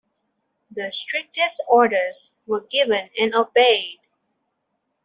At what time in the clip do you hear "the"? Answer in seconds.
0.71-0.91